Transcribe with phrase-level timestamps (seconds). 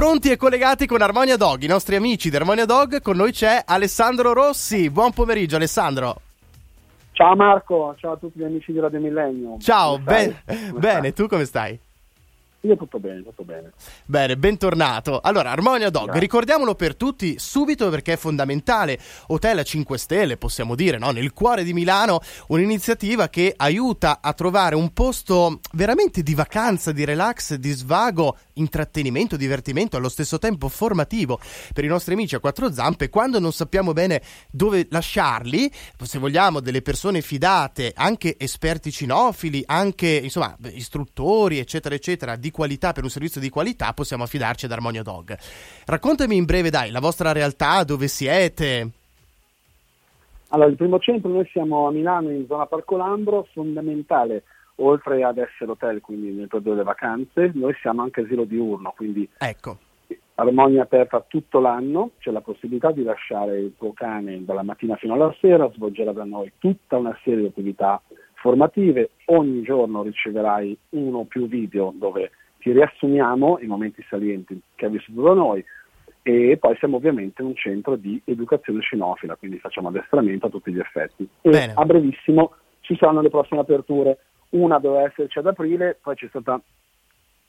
[0.00, 3.02] pronti e collegati con Armonia Dog, i nostri amici di Armonia Dog.
[3.02, 4.88] Con noi c'è Alessandro Rossi.
[4.88, 6.22] Buon pomeriggio, Alessandro.
[7.12, 9.58] Ciao Marco, ciao a tutti gli amici di Radio Millennio.
[9.58, 10.34] Ciao, ben...
[10.72, 11.78] bene, tu come stai?
[12.62, 13.72] Io tutto bene, tutto bene.
[14.04, 15.20] Bene, bentornato.
[15.22, 16.20] Allora, Armonia Dog, Grazie.
[16.20, 18.98] ricordiamolo per tutti subito perché è fondamentale.
[19.28, 21.10] Hotel a 5 stelle, possiamo dire, no?
[21.10, 27.04] nel cuore di Milano, un'iniziativa che aiuta a trovare un posto veramente di vacanza, di
[27.04, 31.40] relax, di svago, intrattenimento, divertimento, allo stesso tempo formativo
[31.74, 33.08] per i nostri amici a quattro zampe.
[33.08, 35.70] Quando non sappiamo bene dove lasciarli,
[36.02, 42.92] se vogliamo delle persone fidate, anche esperti cinofili, anche insomma istruttori, eccetera, eccetera, di qualità
[42.92, 45.36] per un servizio di qualità, possiamo affidarci ad Armonio Dog.
[45.86, 48.90] Raccontami in breve, dai, la vostra realtà, dove siete?
[50.48, 54.42] Allora, il primo centro, noi siamo a Milano in zona Parco Lambro, fondamentale,
[54.80, 59.28] oltre ad essere hotel, quindi nel periodo delle vacanze, noi siamo anche asilo diurno, quindi
[59.38, 59.78] ecco.
[60.34, 65.12] Armonia aperta tutto l'anno, c'è la possibilità di lasciare il tuo cane dalla mattina fino
[65.12, 68.00] alla sera, svolgerà da noi tutta una serie di attività
[68.36, 74.86] formative, ogni giorno riceverai uno o più video dove ti riassumiamo i momenti salienti che
[74.86, 75.62] hai vissuto da noi
[76.22, 80.78] e poi siamo ovviamente un centro di educazione cinofila, quindi facciamo addestramento a tutti gli
[80.78, 81.28] effetti.
[81.42, 81.72] E Bene.
[81.74, 84.18] a brevissimo ci saranno le prossime aperture,
[84.50, 86.60] una doveva esserci ad aprile, poi c'è stata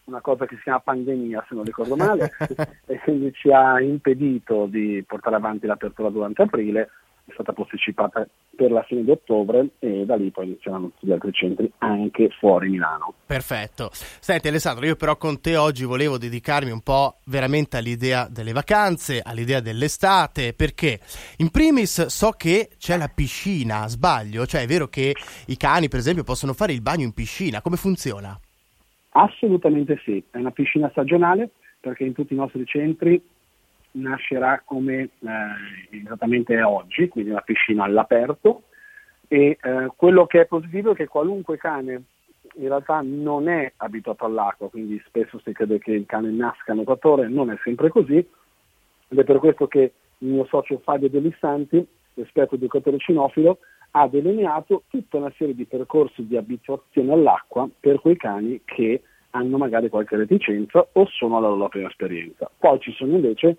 [0.05, 2.31] una cosa che si chiama pandemia, se non ricordo male,
[2.85, 6.89] e quindi ci ha impedito di portare avanti l'apertura durante aprile
[7.31, 11.11] è stata posticipata per la fine di ottobre e da lì poi inizieranno tutti gli
[11.11, 13.13] altri centri anche fuori Milano.
[13.25, 13.89] Perfetto.
[13.93, 19.21] Senti Alessandro, io però con te oggi volevo dedicarmi un po' veramente all'idea delle vacanze,
[19.23, 20.99] all'idea dell'estate, perché
[21.37, 24.45] in primis so che c'è la piscina, sbaglio?
[24.45, 25.15] Cioè è vero che
[25.47, 28.37] i cani per esempio possono fare il bagno in piscina, come funziona?
[29.13, 33.21] Assolutamente sì, è una piscina stagionale perché in tutti i nostri centri
[33.93, 35.09] nascerà come eh,
[36.03, 38.63] esattamente oggi, quindi una piscina all'aperto
[39.27, 42.03] e eh, quello che è positivo è che qualunque cane
[42.55, 47.27] in realtà non è abituato all'acqua, quindi spesso si crede che il cane nasca nuotatore,
[47.27, 51.85] non è sempre così ed è per questo che il mio socio Fabio Delissanti,
[52.15, 53.59] esperto educatore cinofilo,
[53.91, 59.01] ha delineato tutta una serie di percorsi di abituazione all'acqua per quei cani che
[59.31, 62.49] hanno magari qualche reticenza o sono alla loro prima esperienza.
[62.57, 63.57] Poi ci sono invece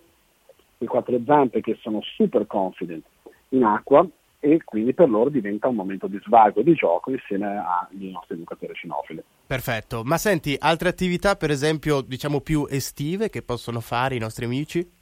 [0.84, 3.04] i quattro zampe che sono super confident
[3.50, 4.06] in acqua
[4.44, 8.34] e quindi per loro diventa un momento di svago e di gioco insieme ai nostri
[8.34, 9.22] educatori cinofili.
[9.47, 14.44] Perfetto, ma senti, altre attività per esempio diciamo più estive che possono fare i nostri
[14.44, 15.00] amici?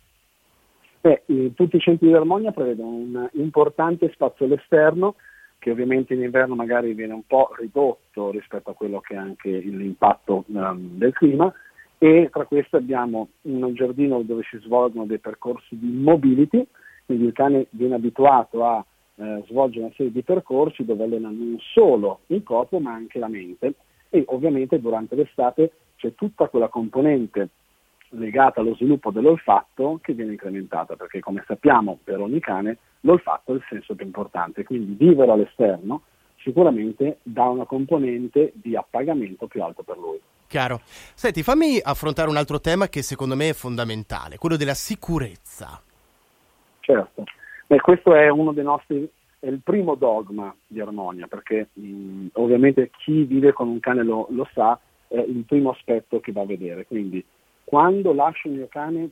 [1.01, 1.23] Beh,
[1.55, 5.15] tutti i centri di armonia prevedono un importante spazio all'esterno
[5.61, 9.51] che ovviamente in inverno magari viene un po' ridotto rispetto a quello che è anche
[9.51, 11.53] l'impatto um, del clima,
[12.03, 16.67] e tra queste abbiamo un giardino dove si svolgono dei percorsi di mobility,
[17.05, 18.83] quindi il cane viene abituato a
[19.17, 23.29] eh, svolgere una serie di percorsi dove allena non solo il corpo ma anche la
[23.29, 23.75] mente
[24.09, 27.51] e ovviamente durante l'estate c'è tutta quella componente
[28.13, 33.57] legata allo sviluppo dell'olfatto che viene incrementata perché come sappiamo per ogni cane l'olfatto è
[33.57, 36.01] il senso più importante, quindi vivere all'esterno
[36.39, 40.19] sicuramente dà una componente di appagamento più alto per lui.
[40.51, 40.81] Chiaro.
[40.83, 45.81] Senti, fammi affrontare un altro tema che secondo me è fondamentale, quello della sicurezza.
[46.81, 47.23] Certo,
[47.69, 52.91] Beh, questo è uno dei nostri, è il primo dogma di Armonia, perché mh, ovviamente
[52.99, 56.47] chi vive con un cane lo, lo sa, è il primo aspetto che va a
[56.47, 56.85] vedere.
[56.85, 57.25] Quindi
[57.63, 59.09] quando lascio il mio cane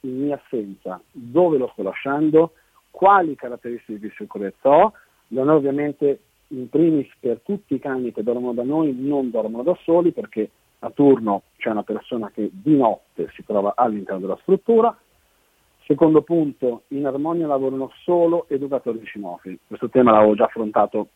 [0.00, 2.54] in mia assenza, dove lo sto lasciando,
[2.90, 4.92] quali caratteristiche di sicurezza ho,
[5.28, 6.20] non è ovviamente
[6.58, 10.50] in primis per tutti i cani che dormono da noi non dormono da soli perché
[10.80, 14.96] a turno c'è una persona che di notte si trova all'interno della struttura.
[15.86, 19.58] Secondo punto, in armonia lavorano solo educatori cinofili.
[19.66, 21.08] Questo tema l'avevo già affrontato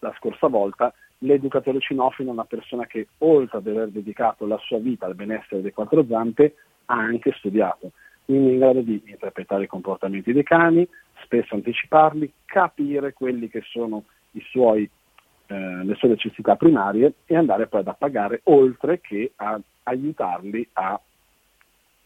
[0.00, 0.92] la scorsa volta.
[1.18, 5.60] L'educatore cinofilo è una persona che oltre ad aver dedicato la sua vita al benessere
[5.60, 6.54] delle quattro zampe
[6.86, 7.92] ha anche studiato,
[8.24, 10.86] quindi è in grado di interpretare i comportamenti dei cani,
[11.22, 14.04] spesso anticiparli, capire quelli che sono
[14.50, 14.88] suoi,
[15.46, 15.54] eh,
[15.84, 21.00] le sue necessità primarie e andare poi ad appagare oltre che a aiutarli a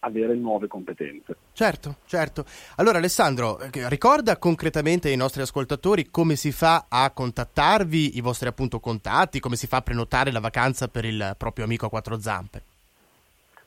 [0.01, 1.37] avere nuove competenze.
[1.53, 2.45] Certo, certo.
[2.77, 8.49] Allora Alessandro, eh, ricorda concretamente ai nostri ascoltatori come si fa a contattarvi, i vostri
[8.49, 12.19] appunto contatti, come si fa a prenotare la vacanza per il proprio amico a quattro
[12.19, 12.63] zampe.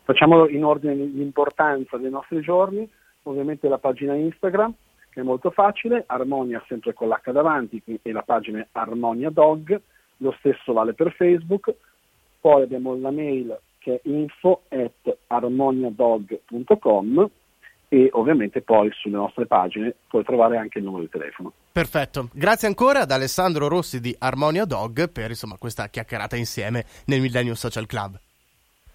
[0.04, 2.90] Facciamolo in ordine di importanza dei nostri giorni,
[3.24, 4.74] ovviamente la pagina Instagram,
[5.14, 9.80] che è molto facile, Armonia sempre con l'H davanti e la pagina è Armonia Dog,
[10.18, 11.74] lo stesso vale per Facebook,
[12.42, 17.30] poi abbiamo la mail che è info at armoniadog.com
[17.90, 21.54] e ovviamente poi sulle nostre pagine puoi trovare anche il numero di telefono.
[21.72, 27.22] Perfetto, grazie ancora ad Alessandro Rossi di Armonia Dog per insomma, questa chiacchierata insieme nel
[27.22, 28.20] Millennium Social Club.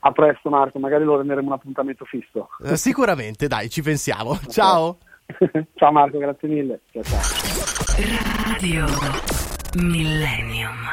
[0.00, 2.48] A presto Marco, magari lo renderemo un appuntamento fisso.
[2.64, 4.36] Eh, sicuramente, dai, ci pensiamo.
[4.48, 4.98] Ciao.
[5.74, 6.80] ciao Marco, grazie mille.
[6.92, 7.20] Ciao ciao.
[8.46, 8.86] Radio
[9.74, 10.88] Millennium.